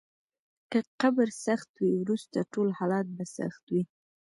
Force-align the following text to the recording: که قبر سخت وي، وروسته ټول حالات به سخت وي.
که 0.71 0.79
قبر 1.01 1.27
سخت 1.45 1.69
وي، 1.81 1.91
وروسته 2.01 2.37
ټول 2.53 2.67
حالات 2.79 3.07
به 3.17 3.23
سخت 3.37 3.63
وي. 3.73 3.83